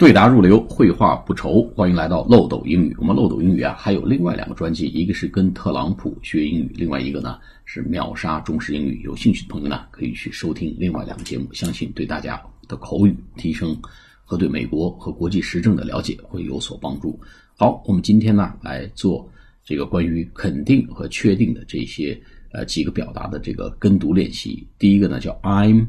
[0.00, 1.62] 对答如流，绘画不愁。
[1.76, 2.96] 欢迎来到漏斗英语。
[2.98, 9.02] 我们漏斗英语啊，还有另外两个专辑，一个是跟特朗普学英语，另外一个呢是秒杀中式英语。
[9.04, 13.76] 有兴趣的朋友呢，可以去收听另外两个节目，相信对大家的口语提升
[14.24, 17.20] 和对美国和国际时政的了解会有所帮助。
[17.58, 19.30] 好，我们今天呢来做
[19.62, 22.18] 这个关于肯定和确定的这些
[22.54, 24.66] 呃几个表达的这个跟读练习。
[24.78, 25.88] 第一个呢叫 I'm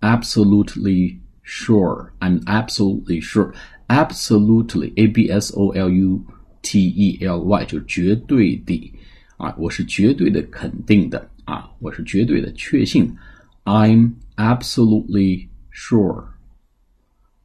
[0.00, 1.16] absolutely。
[1.49, 3.53] Sure, I'm absolutely sure.
[3.87, 6.25] Absolutely, a b s o l u
[6.63, 8.91] t e l y 就是绝对的
[9.37, 13.15] 啊，我是绝对的肯定的啊，我是绝对的确信。
[13.63, 16.25] I'm absolutely sure，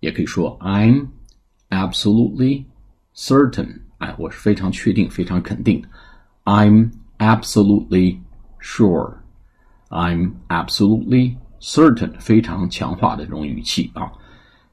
[0.01, 1.09] 也可以说 I'm
[1.69, 2.65] absolutely
[3.15, 3.81] certain。
[3.99, 5.85] 哎，我是非常确定、非常肯定。
[6.45, 8.21] I'm absolutely
[8.63, 9.17] sure.
[9.91, 14.12] I'm absolutely certain 非常强化的这种语气啊。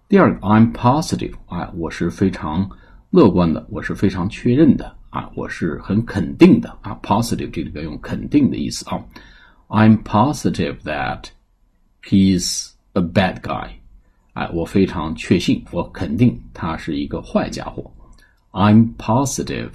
[0.08, 2.68] 第二个，I'm positive，啊，我是非常
[3.08, 6.94] 乐观的，我是非常确认的啊，我是很肯定的啊。
[7.02, 9.02] positive 这里边用肯定的意思啊。
[9.68, 11.28] I'm positive that
[12.02, 13.70] he's a bad guy，
[14.34, 17.90] 哎，我非常确信，我肯定他是一个坏家伙。
[18.50, 19.70] I'm positive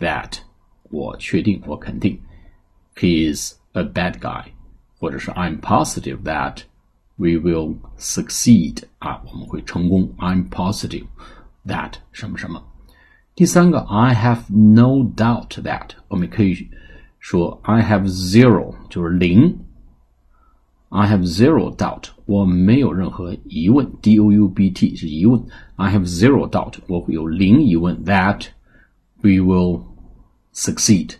[0.00, 0.38] that
[0.90, 2.20] 我确定，我肯定
[2.96, 4.46] he's a bad guy。
[4.99, 6.63] 或者是 I'm positive that
[7.15, 10.13] we will succeed 啊，我们会成功。
[10.17, 11.05] I'm positive
[11.65, 12.63] that 什么什么。
[13.35, 16.67] 第三个，I have no doubt that 我们可以
[17.19, 19.57] 说 I have zero 就是零。
[20.89, 23.89] I have zero doubt，我没有任何疑问。
[24.01, 25.41] D O U B T 是疑问。
[25.77, 28.03] I have zero doubt，我会有零疑问。
[28.03, 28.47] That
[29.21, 29.83] we will
[30.53, 31.11] succeed，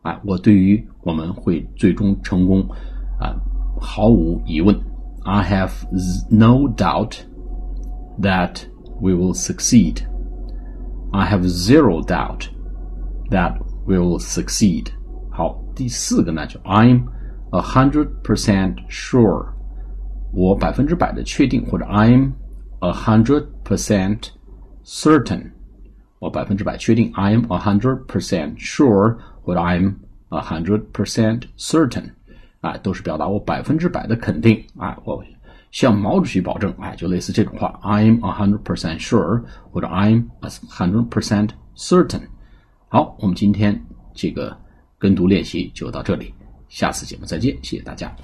[0.00, 2.66] 啊，我对于我们会最终成功。
[3.22, 3.34] 啊，
[3.80, 4.78] 毫无疑问，
[5.24, 5.70] I have
[6.30, 7.24] no doubt
[8.20, 8.62] that
[9.00, 10.02] we will succeed.
[11.12, 12.48] I have zero doubt
[13.30, 14.88] that we will succeed.
[15.30, 17.04] 好，第四个呢，就 I'm
[17.50, 19.46] a hundred percent sure，
[20.32, 22.32] 我百分之百的确定，或者 I'm
[22.80, 24.28] a hundred percent
[24.84, 25.52] certain，
[26.18, 29.94] 我百分之百确定，I'm a hundred percent sure，或者 I'm
[30.28, 32.10] a hundred percent certain。
[32.63, 35.21] 啊，都是表达我百分之百的肯定啊，我
[35.71, 42.21] 向毛主席保证，哎，就类似这种话，I'm a hundred percent sure，或者 I'm a hundred percent certain。
[42.87, 44.55] 好，我们今天这个
[44.97, 46.33] 跟读练习就到这里，
[46.69, 48.15] 下次节目再见，谢谢大家。